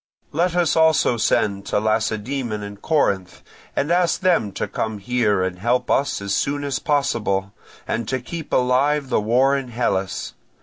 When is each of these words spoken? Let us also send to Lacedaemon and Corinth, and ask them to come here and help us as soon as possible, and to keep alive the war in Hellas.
Let 0.31 0.55
us 0.55 0.75
also 0.75 1.15
send 1.17 1.67
to 1.67 1.79
Lacedaemon 1.79 2.63
and 2.63 2.81
Corinth, 2.81 3.43
and 3.75 3.91
ask 3.91 4.19
them 4.21 4.51
to 4.53 4.67
come 4.67 4.97
here 4.97 5.43
and 5.43 5.59
help 5.59 5.91
us 5.91 6.23
as 6.23 6.33
soon 6.33 6.63
as 6.63 6.79
possible, 6.79 7.53
and 7.87 8.07
to 8.07 8.19
keep 8.19 8.51
alive 8.51 9.09
the 9.09 9.21
war 9.21 9.55
in 9.55 9.67
Hellas. 9.67 10.33